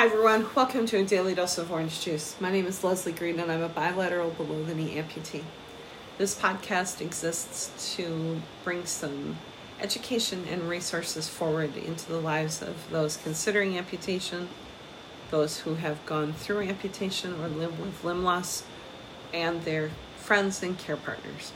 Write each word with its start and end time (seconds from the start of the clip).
Hi, 0.00 0.06
everyone. 0.06 0.46
Welcome 0.54 0.86
to 0.86 0.96
a 0.96 1.04
daily 1.04 1.34
dose 1.34 1.58
of 1.58 1.70
orange 1.70 2.00
juice. 2.00 2.34
My 2.40 2.50
name 2.50 2.64
is 2.64 2.82
Leslie 2.82 3.12
Green, 3.12 3.38
and 3.38 3.52
I'm 3.52 3.60
a 3.60 3.68
bilateral 3.68 4.30
below 4.30 4.64
the 4.64 4.74
knee 4.74 4.94
amputee. 4.94 5.44
This 6.16 6.34
podcast 6.34 7.02
exists 7.02 7.94
to 7.96 8.40
bring 8.64 8.86
some 8.86 9.36
education 9.78 10.46
and 10.48 10.70
resources 10.70 11.28
forward 11.28 11.76
into 11.76 12.08
the 12.08 12.18
lives 12.18 12.62
of 12.62 12.88
those 12.88 13.18
considering 13.18 13.76
amputation, 13.76 14.48
those 15.30 15.58
who 15.58 15.74
have 15.74 16.06
gone 16.06 16.32
through 16.32 16.60
amputation 16.60 17.38
or 17.38 17.48
live 17.48 17.78
with 17.78 18.02
limb 18.02 18.24
loss, 18.24 18.64
and 19.34 19.64
their 19.64 19.90
friends 20.16 20.62
and 20.62 20.78
care 20.78 20.96
partners. 20.96 21.52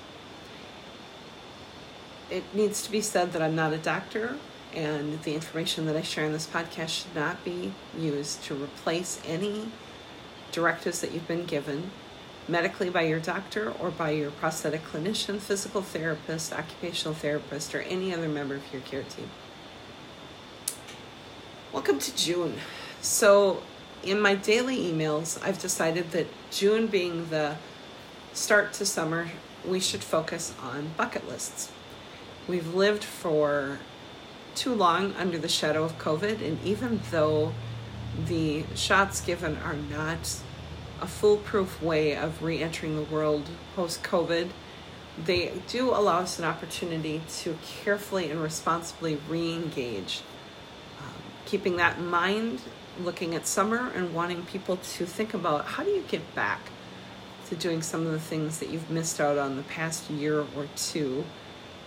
It 2.28 2.44
needs 2.52 2.82
to 2.82 2.92
be 2.92 3.00
said 3.00 3.32
that 3.32 3.40
I'm 3.40 3.56
not 3.56 3.72
a 3.72 3.78
doctor 3.78 4.36
and 4.74 5.22
the 5.22 5.34
information 5.34 5.86
that 5.86 5.96
I 5.96 6.02
share 6.02 6.24
in 6.24 6.32
this 6.32 6.46
podcast 6.46 6.88
should 6.88 7.14
not 7.14 7.44
be 7.44 7.72
used 7.98 8.42
to 8.44 8.54
replace 8.54 9.20
any 9.26 9.68
directives 10.52 11.00
that 11.00 11.12
you've 11.12 11.28
been 11.28 11.44
given 11.44 11.90
medically 12.46 12.90
by 12.90 13.02
your 13.02 13.20
doctor 13.20 13.72
or 13.80 13.90
by 13.90 14.10
your 14.10 14.30
prosthetic 14.30 14.84
clinician, 14.84 15.38
physical 15.38 15.82
therapist, 15.82 16.52
occupational 16.52 17.14
therapist, 17.14 17.74
or 17.74 17.80
any 17.82 18.12
other 18.12 18.28
member 18.28 18.54
of 18.56 18.72
your 18.72 18.82
care 18.82 19.02
team. 19.02 19.30
Welcome 21.72 21.98
to 21.98 22.16
June. 22.16 22.54
So, 23.00 23.62
in 24.02 24.20
my 24.20 24.34
daily 24.34 24.76
emails, 24.76 25.42
I've 25.42 25.58
decided 25.58 26.10
that 26.10 26.26
June 26.50 26.86
being 26.86 27.30
the 27.30 27.56
start 28.32 28.72
to 28.74 28.86
summer, 28.86 29.30
we 29.66 29.80
should 29.80 30.04
focus 30.04 30.54
on 30.62 30.90
bucket 30.96 31.26
lists. 31.28 31.72
We've 32.46 32.74
lived 32.74 33.02
for 33.02 33.78
too 34.54 34.74
long 34.74 35.14
under 35.14 35.38
the 35.38 35.48
shadow 35.48 35.84
of 35.84 35.98
COVID, 35.98 36.46
and 36.46 36.58
even 36.64 37.00
though 37.10 37.52
the 38.26 38.64
shots 38.74 39.20
given 39.20 39.56
are 39.58 39.74
not 39.74 40.36
a 41.00 41.06
foolproof 41.06 41.82
way 41.82 42.16
of 42.16 42.42
re 42.42 42.62
entering 42.62 42.96
the 42.96 43.02
world 43.02 43.48
post 43.74 44.02
COVID, 44.02 44.50
they 45.22 45.52
do 45.68 45.90
allow 45.90 46.20
us 46.20 46.38
an 46.38 46.44
opportunity 46.44 47.22
to 47.28 47.56
carefully 47.64 48.30
and 48.30 48.40
responsibly 48.40 49.18
re 49.28 49.54
engage. 49.54 50.22
Um, 50.98 51.22
keeping 51.44 51.76
that 51.76 51.98
in 51.98 52.06
mind, 52.06 52.60
looking 53.00 53.34
at 53.34 53.46
summer 53.46 53.90
and 53.94 54.14
wanting 54.14 54.44
people 54.44 54.76
to 54.76 55.06
think 55.06 55.34
about 55.34 55.66
how 55.66 55.82
do 55.82 55.90
you 55.90 56.04
get 56.08 56.34
back 56.34 56.60
to 57.48 57.56
doing 57.56 57.82
some 57.82 58.06
of 58.06 58.12
the 58.12 58.20
things 58.20 58.58
that 58.58 58.70
you've 58.70 58.90
missed 58.90 59.20
out 59.20 59.38
on 59.38 59.56
the 59.56 59.62
past 59.64 60.08
year 60.10 60.40
or 60.40 60.68
two 60.76 61.24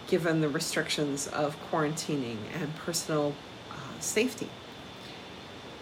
given 0.08 0.42
the 0.42 0.50
restrictions 0.50 1.28
of 1.28 1.58
quarantining 1.70 2.38
and 2.54 2.76
personal 2.78 3.34
uh, 3.72 4.00
safety. 4.00 4.50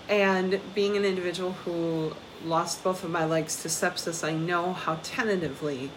And 0.08 0.60
being 0.74 0.98
an 0.98 1.06
individual 1.06 1.54
who 1.54 2.14
lost 2.44 2.84
both 2.84 3.04
of 3.04 3.10
my 3.10 3.26
legs 3.26 3.62
to 3.64 3.68
sepsis, 3.68 4.28
I 4.28 4.34
know 4.34 4.74
how 4.74 5.00
tentatively 5.04 5.90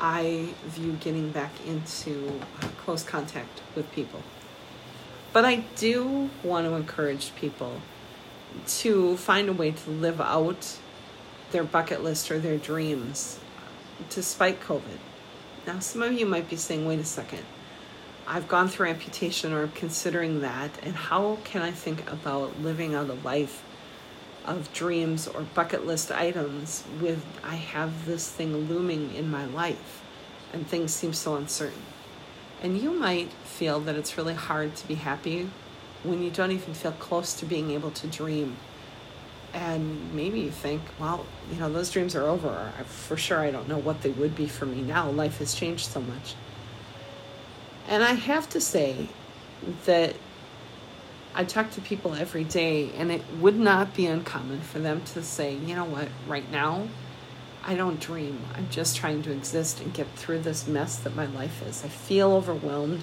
I 0.00 0.54
view 0.64 0.96
getting 1.00 1.30
back 1.30 1.52
into 1.66 2.40
uh, 2.60 2.68
close 2.84 3.02
contact 3.02 3.60
with 3.74 3.90
people. 3.92 4.22
But 5.32 5.44
I 5.44 5.64
do 5.76 6.30
want 6.42 6.66
to 6.66 6.74
encourage 6.74 7.34
people 7.36 7.80
to 8.66 9.16
find 9.16 9.48
a 9.48 9.52
way 9.52 9.70
to 9.70 9.90
live 9.90 10.20
out 10.20 10.78
their 11.52 11.64
bucket 11.64 12.02
list 12.02 12.30
or 12.30 12.38
their 12.38 12.58
dreams 12.58 13.38
despite 14.10 14.60
COVID. 14.60 14.98
Now, 15.66 15.78
some 15.78 16.02
of 16.02 16.12
you 16.12 16.26
might 16.26 16.50
be 16.50 16.56
saying, 16.56 16.86
wait 16.86 16.98
a 16.98 17.04
second, 17.04 17.44
I've 18.26 18.46
gone 18.46 18.68
through 18.68 18.86
amputation 18.86 19.52
or 19.52 19.66
considering 19.68 20.40
that, 20.42 20.70
and 20.82 20.94
how 20.94 21.38
can 21.44 21.62
I 21.62 21.72
think 21.72 22.10
about 22.10 22.60
living 22.60 22.94
out 22.94 23.10
a 23.10 23.14
life 23.14 23.64
of 24.44 24.72
dreams 24.72 25.26
or 25.26 25.42
bucket 25.42 25.86
list 25.86 26.10
items 26.12 26.84
with 27.00 27.24
I 27.44 27.56
have 27.56 28.06
this 28.06 28.28
thing 28.28 28.68
looming 28.68 29.14
in 29.14 29.30
my 29.30 29.44
life 29.46 30.02
and 30.52 30.66
things 30.66 30.94
seem 30.94 31.12
so 31.12 31.34
uncertain? 31.34 31.82
And 32.62 32.78
you 32.78 32.92
might 32.92 33.32
feel 33.44 33.80
that 33.80 33.96
it's 33.96 34.16
really 34.16 34.34
hard 34.34 34.76
to 34.76 34.86
be 34.86 34.94
happy 34.94 35.50
when 36.04 36.22
you 36.22 36.30
don't 36.30 36.52
even 36.52 36.74
feel 36.74 36.92
close 36.92 37.34
to 37.34 37.44
being 37.44 37.72
able 37.72 37.90
to 37.90 38.06
dream. 38.06 38.56
And 39.52 40.14
maybe 40.14 40.40
you 40.40 40.50
think, 40.50 40.80
well, 40.98 41.26
you 41.52 41.58
know, 41.58 41.70
those 41.70 41.90
dreams 41.90 42.14
are 42.14 42.22
over. 42.22 42.72
For 42.86 43.16
sure, 43.16 43.40
I 43.40 43.50
don't 43.50 43.68
know 43.68 43.78
what 43.78 44.02
they 44.02 44.10
would 44.10 44.36
be 44.36 44.46
for 44.46 44.64
me 44.64 44.80
now. 44.80 45.10
Life 45.10 45.38
has 45.38 45.54
changed 45.54 45.90
so 45.90 46.00
much. 46.00 46.34
And 47.88 48.02
I 48.02 48.12
have 48.12 48.48
to 48.50 48.60
say 48.60 49.08
that 49.86 50.14
I 51.34 51.44
talk 51.44 51.70
to 51.72 51.80
people 51.80 52.14
every 52.14 52.44
day, 52.44 52.90
and 52.92 53.10
it 53.10 53.22
would 53.40 53.58
not 53.58 53.94
be 53.94 54.06
uncommon 54.06 54.60
for 54.60 54.78
them 54.78 55.02
to 55.14 55.22
say, 55.22 55.54
you 55.54 55.74
know 55.74 55.84
what, 55.84 56.08
right 56.26 56.50
now, 56.50 56.88
I 57.64 57.74
don't 57.74 58.00
dream. 58.00 58.40
I'm 58.54 58.68
just 58.70 58.96
trying 58.96 59.22
to 59.22 59.32
exist 59.32 59.80
and 59.80 59.94
get 59.94 60.08
through 60.16 60.40
this 60.40 60.66
mess 60.66 60.96
that 60.98 61.14
my 61.14 61.26
life 61.26 61.62
is. 61.66 61.84
I 61.84 61.88
feel 61.88 62.32
overwhelmed, 62.32 63.02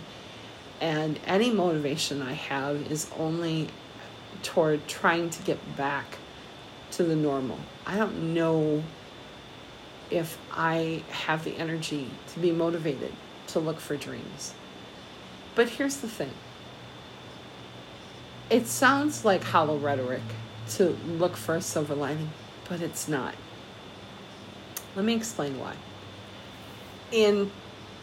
and 0.80 1.20
any 1.26 1.50
motivation 1.50 2.22
I 2.22 2.34
have 2.34 2.92
is 2.92 3.10
only 3.18 3.70
toward 4.44 4.88
trying 4.88 5.30
to 5.30 5.44
get 5.44 5.78
back 5.78 6.18
to 6.92 7.04
the 7.04 7.16
normal. 7.16 7.60
I 7.86 7.98
don't 7.98 8.34
know 8.34 8.84
if 10.10 10.38
I 10.52 11.04
have 11.10 11.44
the 11.44 11.58
energy 11.58 12.10
to 12.34 12.40
be 12.40 12.52
motivated 12.52 13.14
to 13.48 13.60
look 13.60 13.80
for 13.80 13.96
dreams. 13.96 14.54
But 15.60 15.68
here's 15.68 15.98
the 15.98 16.08
thing 16.08 16.32
it 18.50 18.66
sounds 18.66 19.26
like 19.26 19.44
hollow 19.44 19.76
rhetoric 19.76 20.22
to 20.76 20.96
look 21.06 21.36
for 21.36 21.56
a 21.56 21.62
silver 21.62 21.96
lining, 21.96 22.30
but 22.70 22.80
it's 22.80 23.10
not. 23.10 23.36
Let 24.96 25.04
me 25.04 25.14
explain 25.16 25.60
why. 25.60 25.76
In 27.12 27.52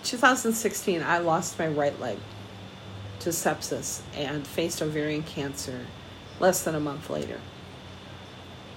2016, 0.03 1.03
I 1.03 1.17
lost 1.17 1.59
my 1.59 1.67
right 1.67 1.99
leg 1.99 2.19
to 3.21 3.31
sepsis 3.31 4.03
and 4.15 4.47
faced 4.47 4.83
ovarian 4.83 5.23
cancer 5.23 5.87
less 6.39 6.63
than 6.63 6.75
a 6.75 6.81
month 6.81 7.09
later. 7.09 7.41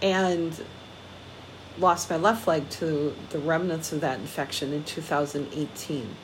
And 0.01 0.57
lost 1.77 2.09
my 2.09 2.15
left 2.15 2.47
leg 2.47 2.69
to 2.69 3.13
the 3.31 3.39
remnants 3.39 3.91
of 3.91 3.99
that 3.99 4.21
infection 4.21 4.71
in 4.71 4.85
2018. 4.85 6.15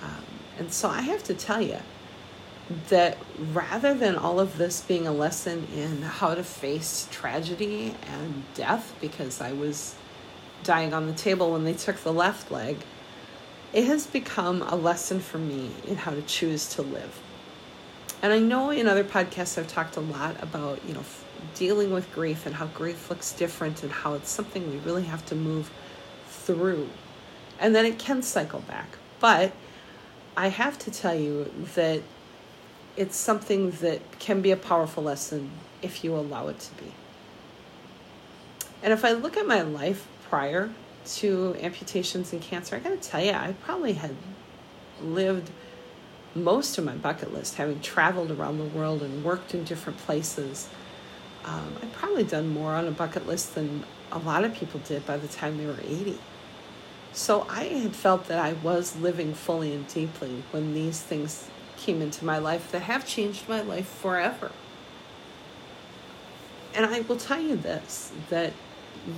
Um, 0.00 0.33
and 0.58 0.72
so 0.72 0.88
I 0.88 1.00
have 1.02 1.24
to 1.24 1.34
tell 1.34 1.60
you 1.60 1.78
that 2.88 3.18
rather 3.52 3.94
than 3.94 4.16
all 4.16 4.40
of 4.40 4.56
this 4.56 4.80
being 4.80 5.06
a 5.06 5.12
lesson 5.12 5.66
in 5.74 6.02
how 6.02 6.34
to 6.34 6.42
face 6.42 7.08
tragedy 7.10 7.94
and 8.06 8.44
death, 8.54 8.94
because 9.00 9.40
I 9.40 9.52
was 9.52 9.94
dying 10.62 10.94
on 10.94 11.06
the 11.06 11.12
table 11.12 11.52
when 11.52 11.64
they 11.64 11.74
took 11.74 11.96
the 11.98 12.12
left 12.12 12.50
leg, 12.50 12.78
it 13.72 13.84
has 13.84 14.06
become 14.06 14.62
a 14.62 14.76
lesson 14.76 15.20
for 15.20 15.38
me 15.38 15.70
in 15.86 15.96
how 15.96 16.12
to 16.12 16.22
choose 16.22 16.68
to 16.74 16.82
live. 16.82 17.20
And 18.22 18.32
I 18.32 18.38
know 18.38 18.70
in 18.70 18.86
other 18.86 19.04
podcasts 19.04 19.58
I've 19.58 19.68
talked 19.68 19.96
a 19.96 20.00
lot 20.00 20.42
about, 20.42 20.80
you 20.86 20.94
know, 20.94 21.04
dealing 21.54 21.92
with 21.92 22.10
grief 22.14 22.46
and 22.46 22.54
how 22.54 22.66
grief 22.68 23.10
looks 23.10 23.32
different 23.32 23.82
and 23.82 23.92
how 23.92 24.14
it's 24.14 24.30
something 24.30 24.70
we 24.70 24.78
really 24.78 25.04
have 25.04 25.26
to 25.26 25.34
move 25.34 25.70
through. 26.28 26.88
And 27.60 27.74
then 27.74 27.84
it 27.84 27.98
can 27.98 28.22
cycle 28.22 28.60
back. 28.60 28.96
But 29.20 29.52
I 30.36 30.48
have 30.48 30.78
to 30.80 30.90
tell 30.90 31.14
you 31.14 31.50
that 31.74 32.02
it's 32.96 33.16
something 33.16 33.70
that 33.72 34.18
can 34.18 34.40
be 34.40 34.50
a 34.50 34.56
powerful 34.56 35.02
lesson 35.02 35.50
if 35.82 36.02
you 36.02 36.14
allow 36.14 36.48
it 36.48 36.58
to 36.60 36.74
be. 36.74 36.92
And 38.82 38.92
if 38.92 39.04
I 39.04 39.12
look 39.12 39.36
at 39.36 39.46
my 39.46 39.62
life 39.62 40.06
prior 40.28 40.70
to 41.16 41.56
amputations 41.60 42.32
and 42.32 42.42
cancer, 42.42 42.76
I 42.76 42.78
gotta 42.80 42.96
tell 42.96 43.22
you, 43.22 43.32
I 43.32 43.54
probably 43.62 43.94
had 43.94 44.16
lived 45.00 45.50
most 46.34 46.78
of 46.78 46.84
my 46.84 46.94
bucket 46.94 47.32
list, 47.32 47.56
having 47.56 47.80
traveled 47.80 48.30
around 48.30 48.58
the 48.58 48.64
world 48.64 49.02
and 49.02 49.24
worked 49.24 49.54
in 49.54 49.64
different 49.64 49.98
places. 50.00 50.68
Um, 51.44 51.74
I'd 51.82 51.92
probably 51.92 52.24
done 52.24 52.48
more 52.48 52.72
on 52.72 52.86
a 52.86 52.90
bucket 52.90 53.26
list 53.26 53.54
than 53.54 53.84
a 54.10 54.18
lot 54.18 54.44
of 54.44 54.54
people 54.54 54.80
did 54.80 55.06
by 55.06 55.16
the 55.16 55.28
time 55.28 55.58
they 55.58 55.66
were 55.66 55.78
80. 55.80 56.18
So 57.14 57.46
I 57.48 57.64
had 57.66 57.94
felt 57.94 58.26
that 58.26 58.40
I 58.40 58.54
was 58.54 58.96
living 58.96 59.34
fully 59.34 59.72
and 59.72 59.86
deeply 59.86 60.42
when 60.50 60.74
these 60.74 61.00
things 61.00 61.48
came 61.76 62.02
into 62.02 62.24
my 62.24 62.38
life 62.38 62.72
that 62.72 62.82
have 62.82 63.06
changed 63.06 63.48
my 63.48 63.60
life 63.60 63.86
forever. 63.86 64.50
And 66.74 66.84
I 66.84 67.00
will 67.02 67.16
tell 67.16 67.40
you 67.40 67.56
this 67.56 68.12
that 68.30 68.52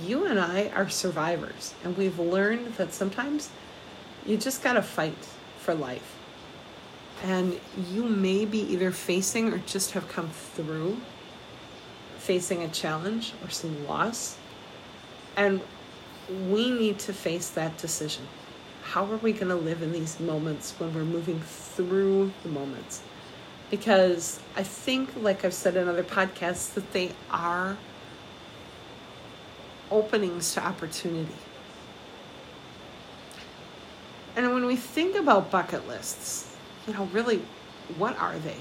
you 0.03 0.25
and 0.25 0.39
I 0.39 0.69
are 0.75 0.89
survivors, 0.89 1.73
and 1.83 1.97
we've 1.97 2.19
learned 2.19 2.75
that 2.75 2.93
sometimes 2.93 3.49
you 4.27 4.37
just 4.37 4.61
got 4.61 4.73
to 4.73 4.83
fight 4.83 5.27
for 5.57 5.73
life. 5.73 6.15
And 7.23 7.59
you 7.89 8.03
may 8.03 8.45
be 8.45 8.59
either 8.59 8.91
facing 8.91 9.51
or 9.51 9.57
just 9.59 9.91
have 9.91 10.07
come 10.07 10.29
through 10.29 10.97
facing 12.19 12.61
a 12.61 12.67
challenge 12.67 13.33
or 13.43 13.49
some 13.49 13.87
loss. 13.87 14.37
And 15.35 15.61
we 16.49 16.71
need 16.71 16.99
to 16.99 17.13
face 17.13 17.49
that 17.51 17.77
decision. 17.77 18.27
How 18.83 19.05
are 19.05 19.17
we 19.17 19.33
going 19.33 19.49
to 19.49 19.55
live 19.55 19.81
in 19.81 19.91
these 19.91 20.19
moments 20.19 20.73
when 20.77 20.93
we're 20.93 21.03
moving 21.03 21.39
through 21.41 22.31
the 22.43 22.49
moments? 22.49 23.01
Because 23.69 24.39
I 24.55 24.63
think, 24.63 25.09
like 25.21 25.43
I've 25.43 25.53
said 25.53 25.75
in 25.75 25.87
other 25.87 26.03
podcasts, 26.03 26.73
that 26.73 26.93
they 26.93 27.11
are 27.29 27.77
openings 29.91 30.53
to 30.53 30.65
opportunity. 30.65 31.35
And 34.35 34.53
when 34.53 34.65
we 34.65 34.75
think 34.75 35.15
about 35.15 35.49
bucket 35.49 35.87
lists, 35.87 36.55
you 36.87 36.93
know, 36.93 37.05
really, 37.05 37.41
what 37.97 38.17
are 38.19 38.37
they? 38.37 38.57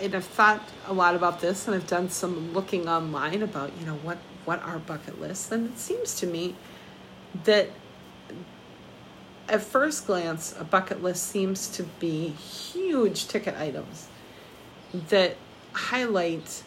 And 0.00 0.14
I've 0.14 0.24
thought 0.24 0.60
a 0.86 0.92
lot 0.92 1.14
about 1.14 1.40
this 1.40 1.66
and 1.68 1.76
I've 1.76 1.86
done 1.86 2.10
some 2.10 2.52
looking 2.52 2.88
online 2.88 3.42
about, 3.42 3.70
you 3.78 3.86
know, 3.86 3.94
what, 4.02 4.18
what 4.44 4.62
are 4.62 4.78
bucket 4.78 5.20
lists? 5.20 5.46
then 5.46 5.66
it 5.66 5.78
seems 5.78 6.14
to 6.16 6.26
me 6.26 6.54
that 7.44 7.68
at 9.48 9.62
first 9.62 10.06
glance, 10.06 10.54
a 10.58 10.64
bucket 10.64 11.02
list 11.02 11.26
seems 11.26 11.68
to 11.68 11.82
be 11.82 12.28
huge 12.28 13.28
ticket 13.28 13.56
items 13.56 14.08
that 15.10 15.36
highlight, 15.72 16.62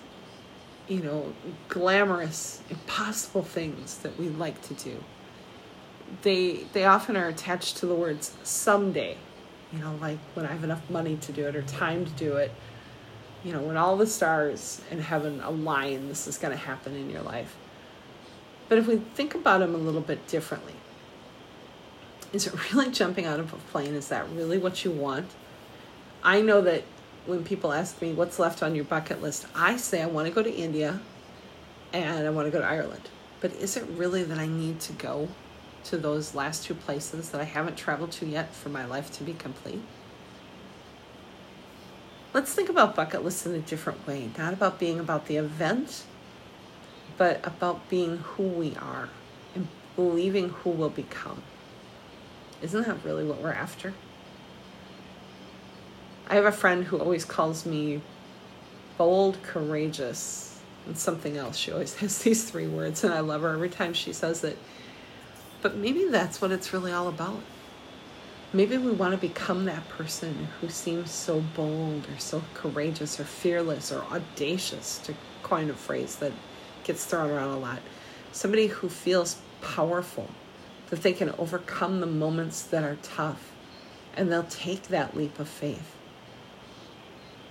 you 0.87 1.01
know, 1.01 1.33
glamorous, 1.67 2.61
impossible 2.69 3.43
things 3.43 3.97
that 3.99 4.17
we 4.19 4.29
like 4.29 4.61
to 4.63 4.73
do. 4.75 5.03
They 6.21 6.65
they 6.73 6.85
often 6.85 7.17
are 7.17 7.27
attached 7.27 7.77
to 7.77 7.85
the 7.87 7.95
words 7.95 8.33
someday, 8.43 9.17
you 9.73 9.79
know, 9.79 9.95
like 9.99 10.19
when 10.33 10.45
I 10.45 10.51
have 10.51 10.63
enough 10.63 10.87
money 10.89 11.17
to 11.17 11.31
do 11.31 11.47
it 11.47 11.55
or 11.55 11.63
time 11.63 12.05
to 12.05 12.11
do 12.11 12.35
it. 12.35 12.51
You 13.45 13.53
know, 13.53 13.61
when 13.61 13.77
all 13.77 13.95
the 13.95 14.07
stars 14.07 14.81
in 14.89 14.99
heaven 14.99 15.39
align, 15.39 16.07
this 16.07 16.27
is 16.27 16.39
going 16.39 16.51
to 16.51 16.57
happen 16.57 16.95
in 16.95 17.11
your 17.11 17.21
life. 17.21 17.55
But 18.67 18.79
if 18.79 18.87
we 18.87 18.97
think 18.97 19.35
about 19.35 19.59
them 19.59 19.75
a 19.75 19.77
little 19.77 20.01
bit 20.01 20.25
differently, 20.27 20.73
is 22.33 22.47
it 22.47 22.73
really 22.73 22.89
jumping 23.01 23.25
out 23.25 23.39
of 23.39 23.53
a 23.53 23.57
plane? 23.57 23.93
Is 23.93 24.07
that 24.07 24.27
really 24.31 24.57
what 24.57 24.83
you 24.83 24.89
want? 24.89 25.29
I 26.23 26.41
know 26.41 26.59
that 26.61 26.85
when 27.27 27.43
people 27.43 27.71
ask 27.71 28.01
me 28.01 28.13
what's 28.13 28.39
left 28.39 28.63
on 28.63 28.73
your 28.73 28.83
bucket 28.83 29.21
list, 29.21 29.45
I 29.53 29.77
say 29.77 30.01
I 30.01 30.07
want 30.07 30.27
to 30.27 30.33
go 30.33 30.41
to 30.41 30.51
India 30.51 30.99
and 31.93 32.25
I 32.25 32.31
want 32.31 32.47
to 32.47 32.51
go 32.51 32.59
to 32.59 32.65
Ireland. 32.67 33.09
But 33.41 33.53
is 33.53 33.77
it 33.77 33.85
really 33.89 34.23
that 34.23 34.39
I 34.39 34.47
need 34.47 34.79
to 34.81 34.93
go 34.93 35.27
to 35.83 35.97
those 35.97 36.33
last 36.33 36.63
two 36.63 36.73
places 36.73 37.29
that 37.29 37.39
I 37.39 37.43
haven't 37.43 37.77
traveled 37.77 38.11
to 38.13 38.25
yet 38.25 38.55
for 38.55 38.69
my 38.69 38.85
life 38.85 39.11
to 39.19 39.23
be 39.23 39.33
complete? 39.33 39.83
Let's 42.35 42.53
think 42.53 42.67
about 42.67 42.97
bucket 42.97 43.23
lists 43.23 43.45
in 43.45 43.55
a 43.55 43.59
different 43.59 44.05
way, 44.05 44.29
not 44.37 44.51
about 44.51 44.77
being 44.77 44.99
about 44.99 45.27
the 45.27 45.37
event, 45.37 46.03
but 47.17 47.39
about 47.47 47.87
being 47.87 48.17
who 48.17 48.43
we 48.43 48.75
are 48.75 49.07
and 49.55 49.69
believing 49.95 50.49
who 50.49 50.71
we'll 50.71 50.89
become. 50.89 51.41
Isn't 52.61 52.85
that 52.85 53.05
really 53.05 53.23
what 53.23 53.41
we're 53.41 53.53
after? 53.53 53.93
I 56.27 56.35
have 56.35 56.43
a 56.43 56.51
friend 56.51 56.83
who 56.83 56.99
always 56.99 57.23
calls 57.23 57.65
me 57.65 58.01
bold, 58.97 59.41
courageous, 59.41 60.59
and 60.87 60.97
something 60.97 61.37
else. 61.37 61.55
She 61.55 61.71
always 61.71 61.95
has 61.99 62.17
these 62.17 62.43
three 62.43 62.67
words, 62.67 63.05
and 63.05 63.13
I 63.13 63.21
love 63.21 63.43
her 63.43 63.53
every 63.53 63.69
time 63.69 63.93
she 63.93 64.11
says 64.11 64.43
it. 64.43 64.57
But 65.61 65.77
maybe 65.77 66.09
that's 66.09 66.41
what 66.41 66.51
it's 66.51 66.73
really 66.73 66.91
all 66.91 67.07
about. 67.07 67.39
Maybe 68.55 68.77
we 68.77 68.91
want 68.91 69.11
to 69.11 69.17
become 69.17 69.65
that 69.65 69.87
person 69.89 70.47
who 70.59 70.69
seems 70.69 71.11
so 71.11 71.41
bold 71.41 72.07
or 72.07 72.17
so 72.17 72.41
courageous 72.53 73.19
or 73.19 73.25
fearless 73.25 73.91
or 73.91 74.03
audacious, 74.05 74.97
to 74.99 75.13
coin 75.43 75.69
a 75.69 75.73
phrase 75.73 76.15
that 76.17 76.31
gets 76.85 77.03
thrown 77.03 77.29
around 77.29 77.49
a 77.49 77.59
lot. 77.59 77.79
Somebody 78.31 78.67
who 78.67 78.87
feels 78.87 79.37
powerful, 79.61 80.29
that 80.89 81.03
they 81.03 81.13
can 81.13 81.31
overcome 81.37 81.99
the 81.99 82.07
moments 82.07 82.61
that 82.63 82.83
are 82.83 82.97
tough, 83.03 83.51
and 84.15 84.31
they'll 84.31 84.43
take 84.43 84.83
that 84.83 85.17
leap 85.17 85.37
of 85.37 85.49
faith 85.49 85.95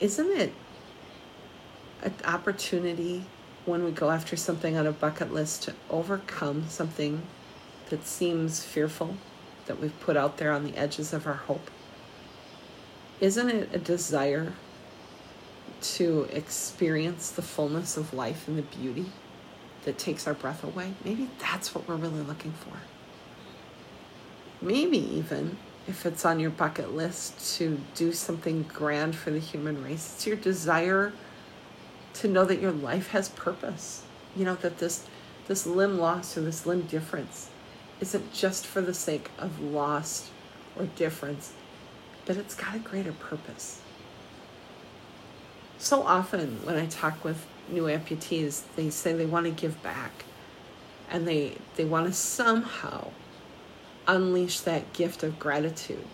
isn't 0.00 0.38
it 0.38 0.52
an 2.02 2.14
opportunity 2.24 3.24
when 3.64 3.84
we 3.84 3.90
go 3.90 4.10
after 4.10 4.36
something 4.36 4.76
on 4.76 4.86
a 4.86 4.92
bucket 4.92 5.32
list 5.32 5.62
to 5.62 5.74
overcome 5.88 6.64
something 6.68 7.22
that 7.88 8.06
seems 8.06 8.62
fearful 8.62 9.16
that 9.66 9.80
we've 9.80 9.98
put 10.00 10.16
out 10.16 10.36
there 10.36 10.52
on 10.52 10.64
the 10.64 10.76
edges 10.76 11.12
of 11.12 11.26
our 11.26 11.34
hope? 11.34 11.70
Isn't 13.20 13.48
it 13.48 13.70
a 13.72 13.78
desire 13.78 14.52
to 15.82 16.28
experience 16.32 17.30
the 17.30 17.42
fullness 17.42 17.96
of 17.96 18.12
life 18.12 18.48
and 18.48 18.58
the 18.58 18.62
beauty 18.62 19.06
that 19.84 19.98
takes 19.98 20.26
our 20.26 20.34
breath 20.34 20.64
away? 20.64 20.92
Maybe 21.04 21.30
that's 21.38 21.74
what 21.74 21.88
we're 21.88 21.96
really 21.96 22.22
looking 22.22 22.52
for. 22.52 22.76
Maybe 24.60 24.98
even 24.98 25.58
if 25.86 26.06
it's 26.06 26.24
on 26.24 26.40
your 26.40 26.50
bucket 26.50 26.94
list 26.94 27.56
to 27.56 27.80
do 27.94 28.12
something 28.12 28.62
grand 28.62 29.14
for 29.14 29.30
the 29.30 29.38
human 29.38 29.82
race. 29.82 30.14
It's 30.14 30.26
your 30.26 30.36
desire 30.36 31.12
to 32.14 32.28
know 32.28 32.44
that 32.44 32.60
your 32.60 32.72
life 32.72 33.08
has 33.08 33.28
purpose. 33.28 34.02
You 34.34 34.44
know, 34.44 34.54
that 34.56 34.78
this 34.78 35.06
this 35.46 35.66
limb 35.66 35.98
loss 35.98 36.38
or 36.38 36.40
this 36.40 36.64
limb 36.64 36.82
difference 36.82 37.50
isn't 38.04 38.34
just 38.34 38.66
for 38.66 38.82
the 38.82 38.92
sake 38.92 39.30
of 39.38 39.60
loss 39.62 40.30
or 40.78 40.84
difference, 40.84 41.54
but 42.26 42.36
it's 42.36 42.54
got 42.54 42.74
a 42.74 42.78
greater 42.78 43.12
purpose. 43.12 43.80
So 45.78 46.02
often 46.02 46.58
when 46.66 46.76
I 46.76 46.84
talk 46.84 47.24
with 47.24 47.46
new 47.70 47.84
amputees, 47.84 48.62
they 48.76 48.90
say 48.90 49.14
they 49.14 49.24
want 49.24 49.46
to 49.46 49.52
give 49.52 49.82
back 49.82 50.26
and 51.10 51.26
they 51.26 51.56
they 51.76 51.86
want 51.86 52.06
to 52.06 52.12
somehow 52.12 53.08
unleash 54.06 54.60
that 54.60 54.92
gift 54.92 55.22
of 55.22 55.38
gratitude. 55.38 56.06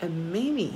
And 0.00 0.32
maybe 0.32 0.72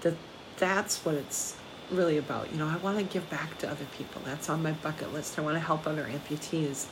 that 0.00 0.14
that's 0.56 1.04
what 1.04 1.14
it's 1.14 1.54
really 1.92 2.18
about. 2.18 2.50
You 2.50 2.58
know, 2.58 2.66
I 2.66 2.78
want 2.78 2.98
to 2.98 3.04
give 3.04 3.30
back 3.30 3.58
to 3.58 3.70
other 3.70 3.86
people. 3.96 4.22
That's 4.24 4.48
on 4.48 4.60
my 4.60 4.72
bucket 4.72 5.12
list. 5.12 5.38
I 5.38 5.42
want 5.42 5.54
to 5.54 5.60
help 5.60 5.86
other 5.86 6.04
amputees. 6.04 6.86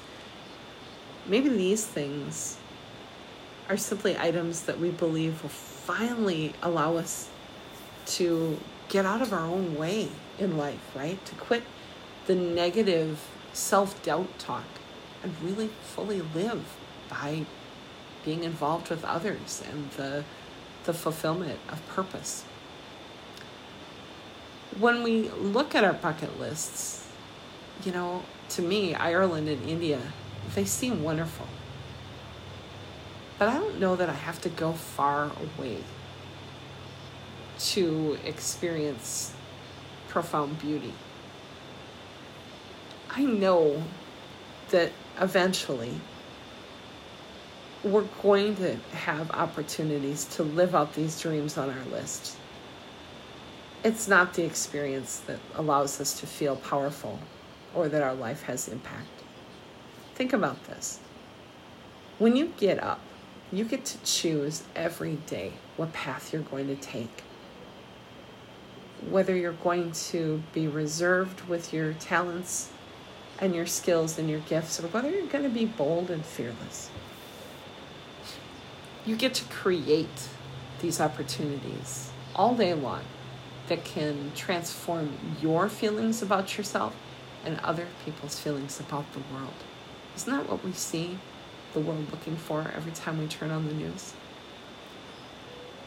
Maybe 1.27 1.49
these 1.49 1.87
things 1.87 2.57
are 3.69 3.77
simply 3.77 4.19
items 4.19 4.63
that 4.63 4.81
we 4.81 4.91
believe 4.91 5.43
will 5.43 5.51
finally 5.51 6.55
allow 6.63 6.97
us 6.97 7.29
to 8.07 8.59
get 8.89 9.07
out 9.07 9.23
of 9.23 9.33
our 9.33 9.47
own 9.47 9.77
way 9.77 10.09
in 10.39 10.57
life, 10.57 10.91
right? 10.97 11.25
To 11.27 11.35
quit 11.37 11.63
the 12.27 12.35
negative 12.35 13.21
self 13.53 14.03
doubt 14.03 14.39
talk 14.39 14.65
and 15.23 15.35
really 15.43 15.69
fully 15.69 16.23
live 16.35 16.65
by 17.09 17.47
being 18.25 18.45
involved 18.45 18.91
with 18.91 19.05
others 19.05 19.63
and 19.71 19.91
the, 19.93 20.25
the 20.85 20.93
fulfillment 20.93 21.59
of 21.69 21.87
purpose. 21.89 22.45
When 24.79 25.03
we 25.03 25.29
look 25.31 25.75
at 25.75 25.85
our 25.85 25.93
bucket 25.93 26.39
lists, 26.39 27.07
you 27.85 27.93
know, 27.93 28.23
to 28.51 28.63
me, 28.63 28.95
Ireland 28.95 29.49
and 29.49 29.69
India, 29.69 30.01
they 30.55 30.65
seem 30.65 31.03
wonderful. 31.03 31.47
But 33.39 33.49
I 33.49 33.55
don't 33.55 33.81
know 33.81 33.97
that 33.97 34.09
I 34.11 34.15
have 34.15 34.41
to 34.43 34.49
go 34.49 34.73
far 34.73 35.31
away 35.59 35.79
to 37.59 38.19
experience 38.25 39.33
profound 40.09 40.59
beauty. 40.59 40.93
I 43.11 43.25
know 43.25 43.83
that 44.71 44.93
eventually 45.21 45.95
we're 47.83 48.07
going 48.23 48.57
to 48.57 48.77
have 48.93 49.31
opportunities 49.31 50.27
to 50.27 50.43
live 50.43 50.75
out 50.75 50.95
these 50.95 51.21
dreams 51.21 51.57
on 51.57 51.71
our 51.71 51.85
list. 51.87 52.37
It's 53.83 54.07
not 54.07 54.35
the 54.35 54.45
experience 54.45 55.21
that 55.21 55.39
allows 55.55 56.01
us 56.01 56.21
to 56.21 56.27
feel 56.27 56.57
powerful 56.57 57.19
or 57.75 57.89
that 57.89 58.03
our 58.03 58.15
life 58.15 58.43
has 58.43 58.69
impact. 58.69 59.20
Think 60.21 60.35
about 60.35 60.63
this. 60.65 61.01
When 62.19 62.37
you 62.37 62.53
get 62.59 62.83
up, 62.83 63.01
you 63.51 63.65
get 63.65 63.87
to 63.87 63.97
choose 64.05 64.65
every 64.77 65.15
day 65.15 65.55
what 65.79 65.95
path 65.95 66.31
you're 66.31 66.43
going 66.43 66.67
to 66.67 66.77
take. 66.77 67.23
Whether 69.09 69.35
you're 69.35 69.55
going 69.55 69.93
to 69.93 70.43
be 70.53 70.69
reserved 70.69 71.49
with 71.49 71.73
your 71.73 71.95
talents 71.95 72.69
and 73.39 73.55
your 73.55 73.65
skills 73.65 74.19
and 74.19 74.29
your 74.29 74.41
gifts, 74.41 74.79
or 74.79 74.89
whether 74.89 75.09
you're 75.09 75.27
going 75.27 75.45
to 75.45 75.49
be 75.49 75.65
bold 75.65 76.11
and 76.11 76.23
fearless 76.23 76.91
you 79.07 79.17
get 79.17 79.33
to 79.33 79.45
create 79.45 80.29
these 80.83 81.01
opportunities 81.01 82.11
all 82.37 82.55
day 82.55 82.75
long 82.75 83.05
that 83.69 83.87
can 83.87 84.31
transform 84.37 85.17
your 85.41 85.71
feelings 85.71 86.21
about 86.21 86.59
yourself 86.59 86.95
and 87.43 87.59
other 87.61 87.87
people's 88.05 88.39
feelings 88.39 88.79
about 88.79 89.11
the 89.15 89.21
world. 89.33 89.55
Isn't 90.21 90.33
that 90.33 90.51
what 90.51 90.65
we 90.65 90.73
see 90.73 91.19
the 91.73 91.81
world 91.81 92.11
looking 92.11 92.37
for 92.37 92.71
every 92.77 92.93
time 92.93 93.19
we 93.19 93.27
turn 93.27 93.51
on 93.51 93.67
the 93.67 93.75
news? 93.75 94.13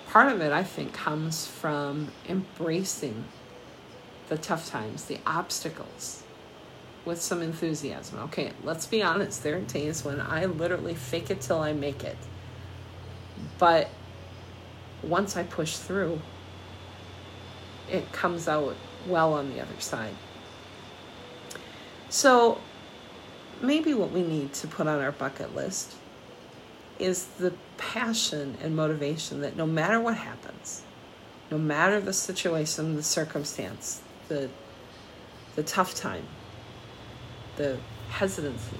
Part 0.07 0.31
of 0.31 0.41
it, 0.41 0.51
I 0.51 0.63
think, 0.63 0.93
comes 0.93 1.47
from 1.47 2.11
embracing 2.27 3.25
the 4.29 4.37
tough 4.37 4.69
times, 4.69 5.05
the 5.05 5.19
obstacles, 5.27 6.23
with 7.05 7.21
some 7.21 7.41
enthusiasm. 7.41 8.19
Okay, 8.19 8.53
let's 8.63 8.85
be 8.87 9.03
honest, 9.03 9.43
there 9.43 9.57
are 9.57 9.61
days 9.61 10.03
when 10.03 10.19
I 10.19 10.45
literally 10.45 10.95
fake 10.95 11.29
it 11.29 11.41
till 11.41 11.59
I 11.59 11.73
make 11.73 12.03
it 12.03 12.17
but 13.57 13.89
once 15.01 15.35
I 15.35 15.43
push 15.43 15.77
through, 15.77 16.19
it 17.89 18.11
comes 18.11 18.47
out 18.47 18.75
well 19.07 19.33
on 19.33 19.53
the 19.53 19.61
other 19.61 19.79
side. 19.79 20.15
So 22.09 22.59
maybe 23.63 23.93
what 23.93 24.11
we 24.11 24.21
need 24.21 24.53
to 24.53 24.67
put 24.67 24.87
on 24.87 24.99
our 24.99 25.11
bucket 25.11 25.55
list 25.55 25.95
is 26.99 27.25
the 27.39 27.53
passion 27.77 28.57
and 28.61 28.75
motivation 28.75 29.41
that 29.41 29.55
no 29.55 29.65
matter 29.65 29.99
what 29.99 30.15
happens, 30.15 30.83
no 31.49 31.57
matter 31.57 31.99
the 31.99 32.13
situation, 32.13 32.95
the 32.95 33.03
circumstance, 33.03 34.01
the 34.27 34.49
the 35.55 35.63
tough 35.63 35.93
time, 35.93 36.25
the 37.57 37.77
hesitancy, 38.09 38.77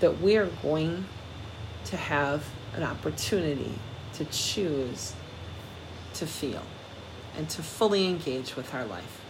that 0.00 0.20
we 0.20 0.36
are 0.36 0.46
going 0.62 1.04
to 1.84 1.96
have 1.96 2.44
an 2.74 2.82
opportunity 2.82 3.72
to 4.14 4.24
choose 4.26 5.14
to 6.14 6.26
feel 6.26 6.62
and 7.36 7.48
to 7.48 7.62
fully 7.62 8.06
engage 8.06 8.56
with 8.56 8.74
our 8.74 8.84
life. 8.84 9.20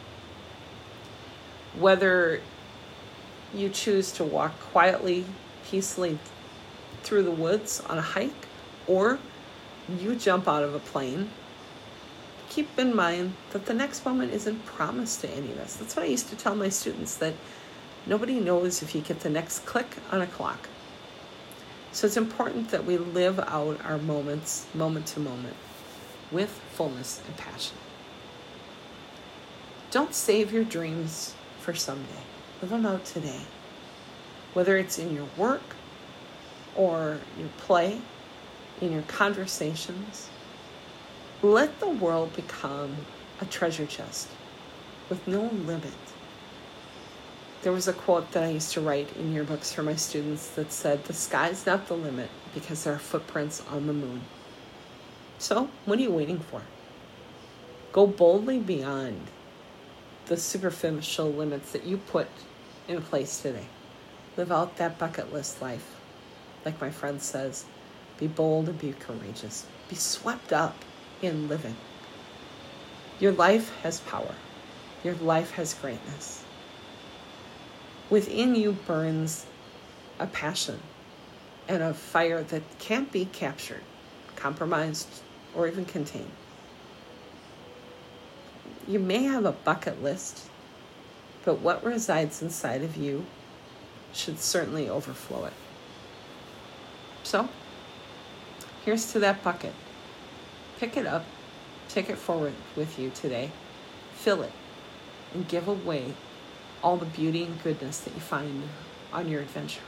Whether 1.78 2.40
you 3.54 3.68
choose 3.68 4.12
to 4.12 4.24
walk 4.24 4.58
quietly, 4.60 5.24
peacefully 5.66 6.18
through 7.02 7.22
the 7.22 7.30
woods 7.30 7.80
on 7.88 7.98
a 7.98 8.02
hike, 8.02 8.48
or 8.86 9.18
you 9.98 10.14
jump 10.16 10.48
out 10.48 10.62
of 10.62 10.74
a 10.74 10.78
plane, 10.78 11.30
keep 12.48 12.78
in 12.78 12.94
mind 12.94 13.34
that 13.50 13.66
the 13.66 13.74
next 13.74 14.04
moment 14.04 14.32
isn't 14.32 14.64
promised 14.64 15.20
to 15.20 15.30
any 15.30 15.52
of 15.52 15.58
us. 15.58 15.76
That's 15.76 15.96
what 15.96 16.04
I 16.04 16.08
used 16.08 16.28
to 16.30 16.36
tell 16.36 16.54
my 16.54 16.68
students 16.68 17.16
that 17.16 17.34
nobody 18.06 18.40
knows 18.40 18.82
if 18.82 18.94
you 18.94 19.00
get 19.00 19.20
the 19.20 19.30
next 19.30 19.60
click 19.66 19.96
on 20.10 20.20
a 20.20 20.26
clock. 20.26 20.68
So 21.92 22.06
it's 22.06 22.16
important 22.16 22.70
that 22.70 22.84
we 22.84 22.96
live 22.98 23.38
out 23.38 23.84
our 23.84 23.98
moments, 23.98 24.66
moment 24.74 25.06
to 25.08 25.20
moment, 25.20 25.56
with 26.32 26.50
fullness 26.72 27.22
and 27.26 27.36
passion. 27.36 27.76
Don't 29.90 30.14
save 30.14 30.52
your 30.52 30.64
dreams 30.64 31.34
for 31.60 31.72
someday. 31.72 32.33
Live 32.60 32.70
them 32.70 32.86
out 32.86 33.04
today. 33.04 33.40
Whether 34.52 34.76
it's 34.78 34.98
in 34.98 35.14
your 35.14 35.26
work 35.36 35.76
or 36.76 37.18
your 37.38 37.48
play, 37.58 38.00
in 38.80 38.92
your 38.92 39.02
conversations, 39.02 40.28
let 41.42 41.80
the 41.80 41.88
world 41.88 42.34
become 42.34 42.96
a 43.40 43.44
treasure 43.44 43.86
chest 43.86 44.28
with 45.08 45.26
no 45.26 45.42
limit. 45.42 45.92
There 47.62 47.72
was 47.72 47.88
a 47.88 47.92
quote 47.92 48.30
that 48.32 48.44
I 48.44 48.50
used 48.50 48.72
to 48.72 48.80
write 48.80 49.14
in 49.16 49.34
yearbooks 49.34 49.72
for 49.72 49.82
my 49.82 49.96
students 49.96 50.48
that 50.50 50.70
said, 50.72 51.04
The 51.04 51.12
sky's 51.12 51.66
not 51.66 51.86
the 51.86 51.96
limit 51.96 52.30
because 52.54 52.84
there 52.84 52.94
are 52.94 52.98
footprints 52.98 53.62
on 53.70 53.86
the 53.86 53.92
moon. 53.92 54.22
So, 55.38 55.68
what 55.84 55.98
are 55.98 56.02
you 56.02 56.10
waiting 56.10 56.38
for? 56.38 56.62
Go 57.92 58.06
boldly 58.06 58.58
beyond 58.58 59.28
the 60.26 60.36
superficial 60.36 61.30
limits 61.30 61.72
that 61.72 61.84
you 61.84 61.98
put 61.98 62.28
in 62.88 63.02
place 63.02 63.40
today. 63.42 63.66
Live 64.36 64.50
out 64.50 64.76
that 64.76 64.98
bucket 64.98 65.32
list 65.32 65.60
life. 65.60 65.94
Like 66.64 66.80
my 66.80 66.90
friend 66.90 67.20
says, 67.20 67.64
be 68.18 68.26
bold 68.26 68.68
and 68.68 68.78
be 68.78 68.92
courageous. 68.92 69.66
Be 69.88 69.96
swept 69.96 70.52
up 70.52 70.76
in 71.20 71.48
living. 71.48 71.76
Your 73.20 73.32
life 73.32 73.74
has 73.82 74.00
power. 74.00 74.34
Your 75.02 75.14
life 75.16 75.52
has 75.52 75.74
greatness. 75.74 76.42
Within 78.10 78.54
you 78.54 78.72
burns 78.72 79.46
a 80.18 80.26
passion 80.26 80.80
and 81.68 81.82
a 81.82 81.94
fire 81.94 82.42
that 82.42 82.62
can't 82.78 83.10
be 83.12 83.26
captured, 83.26 83.82
compromised, 84.36 85.08
or 85.54 85.68
even 85.68 85.84
contained 85.84 86.30
you 88.88 88.98
may 88.98 89.24
have 89.24 89.44
a 89.44 89.52
bucket 89.52 90.02
list, 90.02 90.48
but 91.44 91.60
what 91.60 91.84
resides 91.84 92.42
inside 92.42 92.82
of 92.82 92.96
you 92.96 93.26
should 94.12 94.38
certainly 94.38 94.88
overflow 94.88 95.44
it. 95.46 95.52
So, 97.22 97.48
here's 98.84 99.10
to 99.12 99.18
that 99.20 99.42
bucket. 99.42 99.72
Pick 100.78 100.96
it 100.96 101.06
up, 101.06 101.24
take 101.88 102.10
it 102.10 102.18
forward 102.18 102.54
with 102.76 102.98
you 102.98 103.10
today, 103.10 103.50
fill 104.12 104.42
it, 104.42 104.52
and 105.32 105.48
give 105.48 105.68
away 105.68 106.14
all 106.82 106.96
the 106.96 107.06
beauty 107.06 107.44
and 107.44 107.62
goodness 107.62 108.00
that 108.00 108.14
you 108.14 108.20
find 108.20 108.64
on 109.12 109.28
your 109.28 109.40
adventure. 109.40 109.80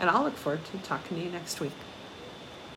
And 0.00 0.10
I'll 0.10 0.24
look 0.24 0.36
forward 0.36 0.64
to 0.72 0.78
talking 0.78 1.18
to 1.18 1.24
you 1.24 1.30
next 1.30 1.60
week. 1.60 1.72